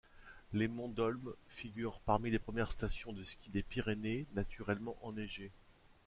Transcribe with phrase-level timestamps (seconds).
[0.51, 5.51] Les Monts d'Olmes figurent parmi les premières stations de ski des Pyrénées naturellement enneigées.